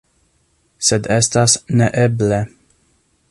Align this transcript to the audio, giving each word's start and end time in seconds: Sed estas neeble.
Sed 0.87 1.09
estas 1.17 1.57
neeble. 1.81 2.43